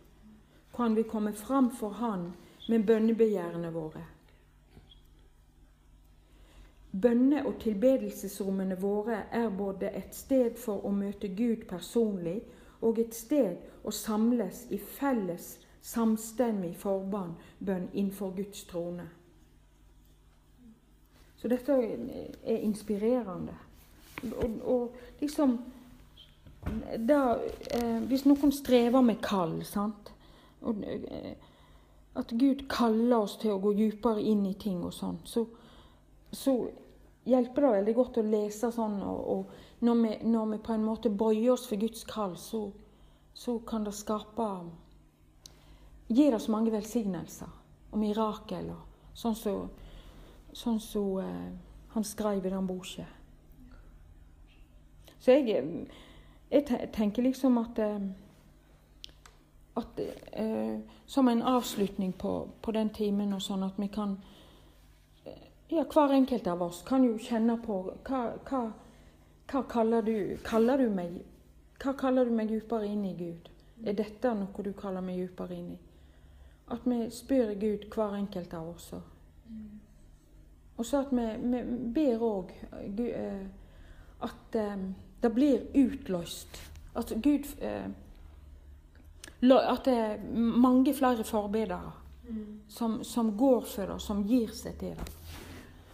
kan 0.75 0.95
vi 0.95 1.03
komme 1.03 1.33
fram 1.33 1.71
for 1.71 1.89
Han 1.89 2.33
med 2.69 2.85
bønnebegjærene 2.85 3.71
våre. 3.73 4.05
Bønne- 7.01 7.45
og 7.45 7.59
tilbedelsesrommene 7.59 8.77
våre 8.79 9.23
er 9.31 9.49
både 9.49 9.89
et 9.91 10.15
sted 10.15 10.55
for 10.57 10.85
å 10.85 10.91
møte 10.91 11.27
Gud 11.27 11.67
personlig 11.67 12.41
og 12.81 12.99
et 12.99 13.15
sted 13.15 13.57
å 13.83 13.91
samles 13.91 14.65
i 14.71 14.77
felles, 14.77 15.57
samstemmig 15.81 16.75
forbønn 16.77 17.35
innenfor 17.93 18.31
Guds 18.35 18.63
trone. 18.63 19.09
Så 21.37 21.47
dette 21.47 21.75
er 22.43 22.57
inspirerende. 22.57 23.53
Og, 24.23 24.61
og 24.63 24.95
liksom 25.21 25.59
da, 26.97 27.37
eh, 27.71 27.99
Hvis 28.07 28.25
noen 28.25 28.51
strever 28.51 29.01
med 29.01 29.21
kall, 29.21 29.59
sant? 29.65 30.14
Og, 30.61 30.83
eh, 30.83 31.35
at 32.15 32.31
Gud 32.31 32.65
kaller 32.71 33.17
oss 33.17 33.35
til 33.41 33.51
å 33.51 33.59
gå 33.59 33.73
dypere 33.75 34.23
inn 34.23 34.45
i 34.47 34.53
ting 34.53 34.83
og 34.85 34.93
sånn. 34.95 35.19
Så, 35.27 35.45
så, 36.31 36.55
hjelper 37.25 37.65
det 37.65 37.71
veldig 37.73 37.93
godt 37.97 38.17
å 38.21 38.25
lese 38.25 38.69
sånn. 38.71 38.99
Og, 39.01 39.21
og 39.33 39.85
når, 39.85 40.01
vi, 40.01 40.11
når, 40.29 40.51
vi, 40.53 40.59
på 40.67 40.75
en 40.75 40.85
måte 40.85 41.09
bøyer 41.09 41.55
oss 41.55 41.65
for 41.67 41.81
Guds 41.81 42.05
kall, 42.07 42.35
så, 42.37 42.67
så 43.33 43.59
kan 43.67 43.87
det 43.87 43.95
skape 43.97 44.49
Gir 46.05 46.35
oss 46.37 46.45
mange 46.53 46.69
velsignelser 46.69 47.49
og 47.89 47.97
mirakel. 47.97 48.69
sånn 49.17 49.35
som 49.35 49.63
sånn 50.55 50.79
så, 50.79 51.03
eh, 51.19 51.51
han 51.95 52.03
skrev 52.03 52.45
i 52.45 52.49
den 52.49 52.67
boka. 52.67 53.05
Så 55.19 55.31
jeg, 55.31 55.87
jeg 56.51 56.91
tenker 56.93 57.25
liksom 57.25 57.57
at 57.59 57.79
eh, 57.79 57.99
at, 59.75 59.99
eh, 60.31 60.79
som 61.05 61.27
en 61.27 61.41
avslutning 61.41 62.13
på, 62.13 62.49
på, 62.61 62.71
den 62.71 62.89
timen, 62.89 63.33
og 63.33 63.41
sånn 63.41 63.63
at 63.63 63.79
vi 63.79 63.89
kan 63.91 64.17
eh, 65.25 65.41
Ja, 65.69 65.83
hver 65.83 66.13
enkelt 66.15 66.47
av 66.47 66.61
oss 66.63 66.83
kan 66.87 67.03
jo 67.03 67.17
kjenne 67.19 67.57
på 67.63 67.81
hva, 68.07 68.21
hva, 68.47 68.61
hva 69.51 69.63
kaller, 69.69 70.05
du, 70.05 70.37
kaller 70.43 70.77
du 70.77 70.89
meg 70.89 71.19
Hva 71.81 71.95
kaller 71.99 72.25
du 72.25 72.31
meg 72.31 72.53
dypere 72.53 72.87
inn 72.87 73.03
i, 73.05 73.15
Gud? 73.19 73.49
Er 73.83 73.97
dette 73.97 74.31
noe 74.33 74.63
du 74.63 74.71
kaller 74.73 75.03
meg 75.03 75.19
dypere 75.19 75.57
inn 75.57 75.73
i? 75.75 75.79
At 76.71 76.87
vi 76.87 77.09
spør 77.11 77.51
Gud, 77.59 77.89
hver 77.93 78.15
enkelt 78.15 78.53
av 78.55 78.69
oss. 78.71 78.87
Og 80.77 80.85
så 80.85 81.03
at 81.03 81.11
vi, 81.11 81.25
vi 81.51 81.61
ber 81.93 82.23
òg 82.25 82.55
at 84.23 84.55
eh, 84.55 84.87
det 85.21 85.33
blir 85.35 85.67
utløst. 85.75 86.57
At 86.95 87.13
Gud 87.21 87.51
eh, 87.61 87.91
At 89.51 89.85
det 89.85 89.93
er 89.93 90.23
mange 90.35 90.93
flere 90.93 91.23
forbedere 91.23 91.91
som, 92.67 93.03
som 93.03 93.37
går 93.37 93.61
for 93.61 93.93
det, 93.93 93.99
som 94.01 94.23
gir 94.27 94.49
seg 94.53 94.77
til 94.79 94.95
det. 94.97 95.11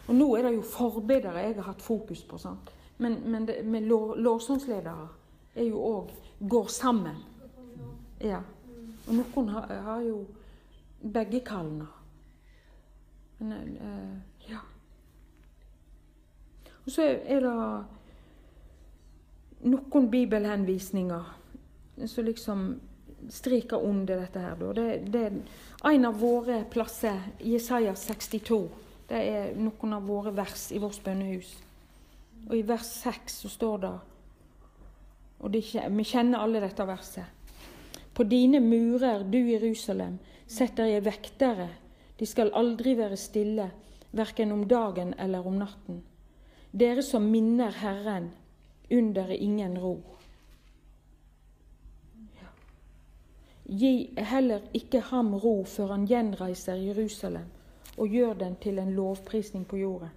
Og 0.08 0.16
nå 0.16 0.28
er 0.36 0.48
det 0.48 0.56
jo 0.56 0.64
forbedere 0.66 1.44
jeg 1.46 1.56
har 1.56 1.68
hatt 1.72 1.82
fokus 1.82 2.24
på. 2.24 2.38
sant? 2.38 2.72
Men, 2.98 3.20
men 3.26 3.46
det, 3.48 3.66
med 3.66 3.88
lovsangsledere 4.22 5.08
er 5.56 5.68
jo 5.68 5.82
òg 5.82 6.12
går 6.50 6.68
sammen. 6.68 7.16
Ja. 8.22 8.42
Og 9.08 9.16
noen 9.16 9.50
har, 9.50 9.74
har 9.86 10.02
jo 10.06 10.26
begge 11.02 11.42
kallene. 11.46 11.88
Men 13.40 13.78
uh, 13.82 14.18
ja. 14.50 14.60
Og 16.86 16.92
så 16.92 17.02
er 17.06 17.42
det 17.42 17.56
noen 19.72 20.10
bibelhenvisninger 20.12 21.38
som 22.06 22.26
liksom 22.26 22.80
streker 23.30 23.84
under 23.84 24.24
dette 24.24 24.40
her. 24.40 24.56
Det, 24.74 24.88
det 25.12 25.26
er 25.28 25.90
en 25.92 26.08
av 26.10 26.20
våre 26.22 26.64
plasser, 26.72 27.20
Jesaja 27.44 27.94
62. 27.96 28.62
Det 29.10 29.20
er 29.20 29.52
noen 29.60 29.98
av 29.98 30.08
våre 30.08 30.32
vers 30.36 30.70
i 30.72 30.80
vårt 30.80 31.02
bønnehus. 31.04 31.52
Og 32.48 32.56
i 32.58 32.64
vers 32.66 32.88
6 33.04 33.44
så 33.44 33.52
står 33.52 33.84
det 33.84 33.94
og 35.42 35.50
det, 35.50 35.64
Vi 35.90 36.04
kjenner 36.06 36.44
alle 36.44 36.62
dette 36.62 36.86
verset. 36.86 37.26
På 38.14 38.24
dine 38.24 38.60
murer, 38.60 39.24
du 39.24 39.40
Jerusalem, 39.40 40.20
setter 40.46 40.86
jeg 40.86 41.06
vektere. 41.06 41.70
De 42.20 42.28
skal 42.30 42.54
aldri 42.54 42.94
være 43.00 43.18
stille, 43.18 43.72
verken 44.12 44.52
om 44.52 44.68
dagen 44.68 45.16
eller 45.18 45.48
om 45.48 45.58
natten. 45.58 46.04
Dere 46.72 47.02
som 47.04 47.26
minner 47.32 47.74
Herren, 47.82 48.32
under 48.92 49.32
ingen 49.32 49.80
ro. 49.80 49.96
Gi 53.72 54.14
heller 54.18 54.66
ikke 54.76 55.00
ham 55.12 55.34
ro 55.36 55.64
før 55.64 55.94
han 55.96 56.08
gjenreiser 56.08 56.76
Jerusalem 56.76 57.48
og 57.98 58.08
gjør 58.08 58.34
den 58.34 58.56
til 58.64 58.80
en 58.80 58.92
lovprisning 58.96 59.68
på 59.68 59.78
jorden. 59.78 60.10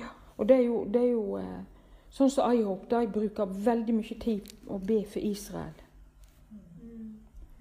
Ja, 0.00 0.08
og 0.36 0.48
det 0.48 0.56
er 0.56 0.62
jo, 0.62 0.84
det 0.84 1.02
er 1.02 1.10
jo 1.10 1.36
eh, 1.40 1.64
sånn 2.10 2.32
som 2.32 2.52
IHOP, 2.52 2.88
de 2.90 3.02
bruker 3.12 3.56
veldig 3.68 3.96
mye 3.96 4.18
tid 4.20 4.52
å 4.68 4.78
be 4.78 5.02
for 5.04 5.24
Israel. 5.24 5.82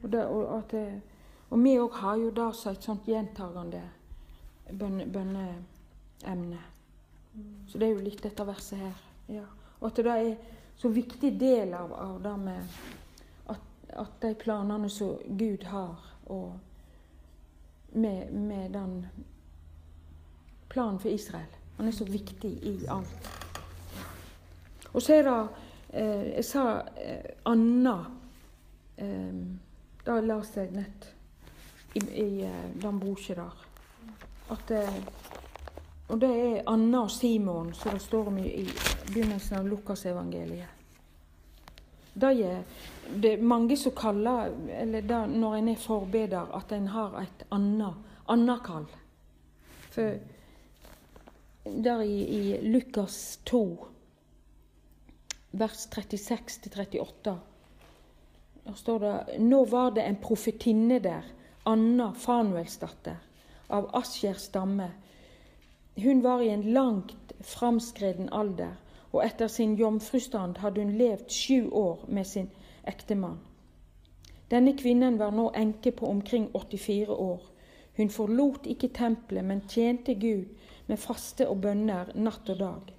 Og, 0.04 0.12
det, 0.12 0.26
og, 0.26 0.44
at, 0.58 0.76
og 1.50 1.64
vi 1.64 1.76
òg 1.80 2.00
har 2.02 2.20
jo 2.22 2.32
da 2.36 2.52
så 2.54 2.72
et 2.76 2.84
sånt 2.84 3.08
gjentagende 3.10 3.84
bønneemne. 4.72 5.12
Bønne 6.24 6.64
så 7.68 7.80
det 7.80 7.88
er 7.88 7.96
jo 7.96 8.04
litt 8.06 8.22
dette 8.24 8.46
verset 8.48 8.80
her. 8.80 9.00
Ja. 9.28 9.46
Og 9.80 9.90
at 9.90 9.98
det 10.00 10.12
er 10.14 10.36
så 10.78 10.90
viktig 10.90 11.34
del 11.40 11.74
av, 11.74 11.94
av 11.94 12.22
det 12.22 12.38
med 12.38 12.78
at, 13.54 13.62
at 13.90 14.22
de 14.22 14.34
planene 14.36 14.90
som 14.90 15.18
Gud 15.28 15.64
har 15.72 15.96
og 16.26 16.54
med, 17.96 18.34
med 18.34 18.72
den 18.72 19.06
planen 20.70 21.00
for 21.00 21.10
Israel. 21.10 21.52
Han 21.78 21.88
er 21.88 21.92
så 21.92 22.06
viktig 22.06 22.52
i 22.64 22.86
alt. 22.90 23.30
Og 24.94 25.02
så 25.02 25.14
er 25.14 25.24
det 25.24 25.40
eh, 25.94 26.26
Jeg 26.36 26.46
sa 26.46 26.64
eh, 27.00 27.32
Anna 27.46 27.96
eh, 28.98 29.40
Da 30.06 30.20
leste 30.24 30.64
jeg 30.64 30.76
nett 30.76 31.08
i, 31.96 32.00
i 32.00 32.30
eh, 32.48 32.68
den 32.82 33.00
boka 33.00 33.36
der. 33.36 33.66
At 34.52 34.72
eh, 34.72 35.00
Og 36.08 36.20
det 36.22 36.30
er 36.30 36.68
Anna 36.70 37.06
og 37.08 37.12
Simon, 37.12 37.74
som 37.74 37.96
det 37.96 38.02
står 38.04 38.28
om 38.30 38.38
i, 38.38 38.66
begynnelsen 39.10 39.58
av 39.58 39.70
Lukasevangeliet. 39.70 40.76
Det 42.16 42.30
er, 42.46 42.62
det 43.12 43.34
er 43.34 43.42
mange 43.44 43.76
som 43.78 43.92
kaller, 43.98 44.54
eller 44.72 45.02
det, 45.04 45.18
når 45.34 45.56
en 45.58 45.72
er 45.74 45.82
forbeder, 45.82 46.54
at 46.56 46.72
en 46.72 46.88
har 46.94 47.18
et 47.20 47.44
annet 47.52 48.62
kall. 48.64 48.86
For 49.92 50.16
der 51.66 52.06
i, 52.06 52.22
i 52.24 52.62
Lukas 52.70 53.40
2, 53.50 53.64
vers 55.52 55.88
36-38, 55.92 57.36
der 58.66 58.74
står 58.76 59.00
det 59.00 59.40
Nå 59.40 59.66
var 59.66 59.92
det 59.98 60.06
en 60.06 60.22
profetinne 60.22 61.00
der, 61.04 61.26
Anna 61.66 62.12
Fanuelsdatter, 62.14 63.18
av 63.74 63.90
Asjers 63.98 64.48
stamme. 64.48 64.92
Hun 66.04 66.24
var 66.24 66.42
i 66.42 66.50
en 66.50 66.64
langt 66.64 67.34
framskreden 67.42 68.30
alder 68.32 68.76
og 69.16 69.24
etter 69.26 69.48
sin 69.48 69.76
jomfrustand 69.80 70.58
hadde 70.60 70.84
hun 70.84 70.98
levd 71.00 71.30
sju 71.32 71.70
år 71.72 72.06
med 72.08 72.28
sin 72.28 72.50
ektemann. 72.88 73.40
Denne 74.52 74.76
kvinnen 74.78 75.20
var 75.20 75.32
nå 75.32 75.52
enke 75.56 75.92
på 75.92 76.08
omkring 76.08 76.50
84 76.54 77.10
år. 77.10 77.42
Hun 77.98 78.10
forlot 78.10 78.68
ikke 78.68 78.92
tempelet, 78.94 79.46
men 79.46 79.64
tjente 79.70 80.14
Gud 80.20 80.52
med 80.88 81.00
faste 81.00 81.48
og 81.48 81.62
bønner 81.62 82.12
natt 82.16 82.50
og 82.50 82.60
dag. 82.60 82.92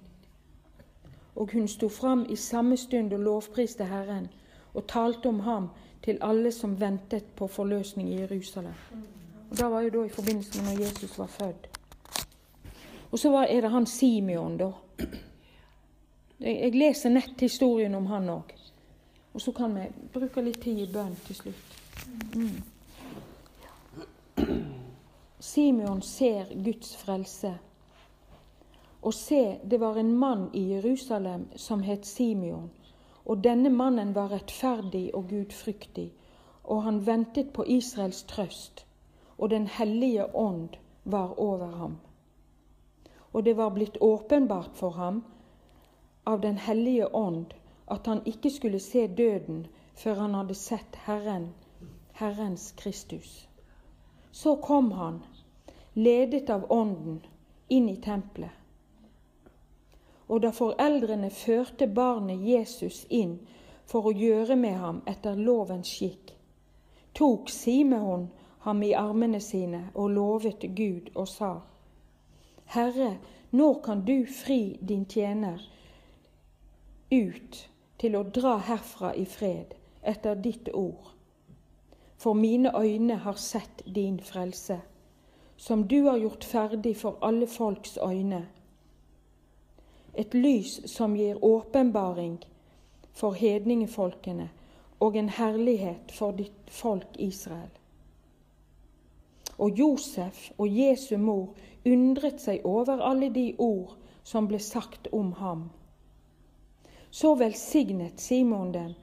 Og 1.35 1.53
hun 1.53 1.67
sto 1.67 1.89
fram 1.89 2.25
i 2.29 2.35
samme 2.35 2.77
stund 2.77 3.13
og 3.13 3.19
lovpriste 3.19 3.85
Herren, 3.85 4.27
og 4.73 4.87
talte 4.87 5.29
om 5.29 5.39
ham 5.39 5.69
til 6.03 6.17
alle 6.21 6.51
som 6.51 6.79
ventet 6.81 7.29
på 7.35 7.47
forløsning 7.47 8.09
i 8.09 8.19
Jerusalem. 8.21 8.73
Og 9.49 9.57
Det 9.57 9.71
var 9.71 9.81
jo 9.81 9.89
da 9.89 10.05
i 10.05 10.09
forbindelse 10.09 10.61
med 10.61 10.73
når 10.73 10.81
Jesus 10.81 11.19
var 11.19 11.27
født. 11.27 11.76
Og 13.11 13.19
så 13.19 13.31
er 13.43 13.61
det 13.61 13.71
han 13.71 13.85
Simeon, 13.85 14.57
da. 14.57 14.71
Jeg 16.39 16.73
leser 16.75 17.09
nett 17.09 17.41
historien 17.41 17.95
om 17.95 18.05
han 18.11 18.29
òg. 18.29 18.51
Og 19.33 19.41
så 19.41 19.51
kan 19.51 19.75
vi 19.75 19.85
bruke 20.13 20.41
litt 20.41 20.61
tid 20.61 20.83
i 20.83 20.89
bønn 20.91 21.15
til 21.27 21.35
slutt. 21.35 21.77
Mm. 22.35 22.63
Simeon 25.39 26.01
ser 26.01 26.51
Guds 26.63 26.95
frelse. 26.97 27.53
Og 29.01 29.13
se, 29.13 29.57
det 29.63 29.79
var 29.79 29.97
en 29.97 30.15
mann 30.17 30.49
i 30.53 30.63
Jerusalem 30.73 31.47
som 31.55 31.83
het 31.85 32.05
Simeon. 32.05 32.69
Og 33.25 33.43
denne 33.43 33.69
mannen 33.69 34.15
var 34.15 34.31
rettferdig 34.31 35.11
og 35.15 35.29
gudfryktig, 35.29 36.11
og 36.63 36.83
han 36.83 37.01
ventet 37.07 37.53
på 37.53 37.63
Israels 37.67 38.23
trøst, 38.23 38.85
og 39.37 39.49
Den 39.49 39.67
hellige 39.67 40.35
ånd 40.35 40.69
var 41.03 41.39
over 41.39 41.67
ham. 41.67 41.97
Og 43.37 43.43
det 43.43 43.53
var 43.53 43.69
blitt 43.69 43.97
åpenbart 44.01 44.73
for 44.73 44.89
ham 44.97 45.23
av 46.23 46.41
Den 46.41 46.57
hellige 46.57 47.07
ånd 47.15 47.53
at 47.85 48.07
han 48.09 48.23
ikke 48.25 48.49
skulle 48.49 48.79
se 48.79 49.03
døden 49.07 49.67
før 49.93 50.15
han 50.23 50.33
hadde 50.33 50.55
sett 50.57 50.97
Herren, 51.05 51.45
Herrens 52.13 52.71
Kristus. 52.71 53.47
Så 54.31 54.55
kom 54.55 54.89
han, 54.91 55.21
ledet 55.93 56.49
av 56.49 56.65
Ånden, 56.71 57.21
inn 57.67 57.89
i 57.89 57.95
tempelet. 58.01 58.57
Og 60.27 60.41
da 60.41 60.49
foreldrene 60.49 61.29
førte 61.29 61.85
barnet 61.87 62.41
Jesus 62.41 63.05
inn 63.09 63.37
for 63.85 64.09
å 64.09 64.17
gjøre 64.17 64.57
med 64.57 64.81
ham 64.81 65.05
etter 65.05 65.37
lovens 65.37 65.93
skikk, 65.93 66.33
tok 67.13 67.53
Simeon 67.53 68.31
ham 68.65 68.83
i 68.83 68.95
armene 68.97 69.39
sine 69.39 69.91
og 69.93 70.09
lovet 70.17 70.71
Gud 70.73 71.13
og 71.13 71.27
sa:" 71.37 71.59
Herre, 72.67 73.17
nå 73.51 73.73
kan 73.73 74.05
du 74.05 74.25
fri 74.25 74.77
din 74.81 75.05
tjener 75.05 75.61
ut 77.11 77.69
til 77.97 78.15
å 78.19 78.23
dra 78.23 78.57
herfra 78.67 79.13
i 79.15 79.23
fred 79.25 79.71
etter 80.03 80.35
ditt 80.35 80.67
ord. 80.73 81.13
For 82.17 82.33
mine 82.33 82.73
øyne 82.75 83.15
har 83.23 83.39
sett 83.39 83.85
din 83.85 84.19
frelse, 84.19 84.79
som 85.57 85.87
du 85.87 86.01
har 86.09 86.17
gjort 86.17 86.43
ferdig 86.43 86.97
for 86.97 87.17
alle 87.21 87.47
folks 87.47 87.97
øyne. 88.03 88.43
Et 90.13 90.33
lys 90.33 90.81
som 90.91 91.15
gir 91.15 91.39
åpenbaring 91.45 92.39
for 93.13 93.37
hedningefolkene 93.37 94.49
og 94.99 95.15
en 95.15 95.29
herlighet 95.29 96.11
for 96.11 96.31
ditt 96.31 96.71
folk 96.73 97.07
Israel. 97.19 97.76
Og 99.57 99.79
Josef 99.79 100.51
og 100.57 100.67
Jesu 100.69 101.17
mor 101.17 101.55
undret 101.85 102.41
seg 102.41 102.65
over 102.65 103.01
alle 103.01 103.29
de 103.33 103.55
ord 103.57 103.95
som 104.23 104.47
ble 104.47 104.59
sagt 104.59 105.07
om 105.11 105.31
ham. 105.39 105.69
Så 107.09 107.35
velsignet 107.35 108.19
Simon 108.21 108.71
dem, 108.71 108.93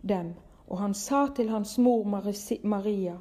dem, 0.00 0.34
og 0.66 0.78
han 0.78 0.94
sa 0.94 1.26
til 1.36 1.48
hans 1.48 1.78
mor 1.78 2.04
Maria.: 2.62 3.16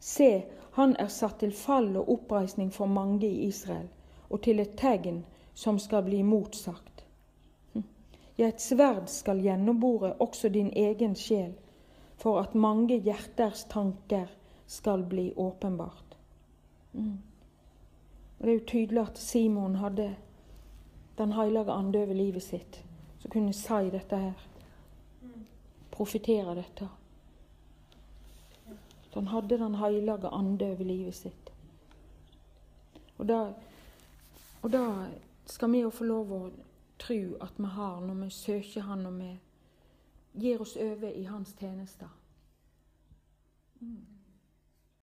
Se, 0.00 0.44
han 0.72 0.96
er 0.98 1.08
satt 1.08 1.38
til 1.40 1.52
fall 1.52 1.96
og 1.96 2.08
oppreisning 2.08 2.72
for 2.72 2.86
mange 2.86 3.26
i 3.26 3.46
Israel, 3.46 3.88
og 4.30 4.42
til 4.42 4.60
et 4.60 4.76
tegn 4.78 5.24
som 5.54 5.78
skal 5.78 6.02
bli 6.02 6.22
motsagt. 6.22 7.04
Ja, 8.38 8.48
et 8.48 8.60
sverd 8.60 9.08
skal 9.08 9.42
gjennombore 9.44 10.12
også 10.12 10.48
din 10.48 10.70
egen 10.76 11.14
sjel, 11.14 11.52
for 12.16 12.40
at 12.40 12.54
mange 12.54 12.96
hjerters 12.96 13.64
tanker 13.64 14.30
skal 14.72 15.04
bli 15.04 15.32
åpenbart. 15.36 16.16
Mm. 16.92 17.18
Og 18.38 18.46
Det 18.46 18.48
er 18.48 18.58
jo 18.58 18.66
tydelig 18.66 19.00
at 19.00 19.18
Simon 19.18 19.74
hadde 19.74 20.16
Den 21.18 21.32
hellige 21.32 21.72
ande 21.72 21.98
over 21.98 22.14
livet 22.14 22.42
sitt, 22.42 22.84
som 23.18 23.30
kunne 23.30 23.52
si 23.52 23.90
dette 23.92 24.16
her. 24.16 24.46
Profetere 25.90 26.54
dette. 26.54 26.88
Så 29.10 29.20
han 29.20 29.26
hadde 29.28 29.58
Den 29.58 29.74
hellige 29.74 30.28
ande 30.28 30.70
over 30.70 30.84
livet 30.84 31.14
sitt. 31.14 31.52
Og 33.18 33.28
da, 33.28 33.52
og 34.62 34.72
da 34.72 35.06
skal 35.46 35.72
vi 35.72 35.80
jo 35.80 35.90
få 35.90 36.04
lov 36.04 36.32
å 36.32 36.40
tro 36.98 37.20
at 37.40 37.52
vi 37.58 37.74
har 37.76 38.00
når 38.00 38.14
vi 38.14 38.30
søker 38.30 38.80
Han 38.80 39.06
og 39.06 39.20
vi 39.20 39.38
gir 40.32 40.60
oss 40.60 40.76
over 40.76 41.12
i 41.12 41.24
Hans 41.24 41.54
tjenester. 41.60 42.08
Mm. 43.80 44.11